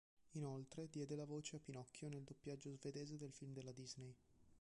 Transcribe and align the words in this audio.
Inoltre, 0.31 0.89
diede 0.89 1.15
la 1.15 1.25
voce 1.27 1.57
a 1.57 1.59
Pinocchio 1.59 2.09
nel 2.09 2.23
doppiaggio 2.23 2.71
svedese 2.71 3.17
del 3.17 3.31
film 3.33 3.53
della 3.53 3.71
Disney. 3.71 4.11